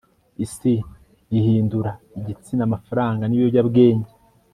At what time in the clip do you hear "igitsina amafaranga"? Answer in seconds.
2.19-3.21